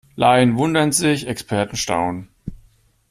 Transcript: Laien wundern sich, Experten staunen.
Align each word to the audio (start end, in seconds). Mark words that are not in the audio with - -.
Laien 0.15 0.57
wundern 0.57 0.91
sich, 0.91 1.27
Experten 1.27 1.75
staunen. 1.77 2.27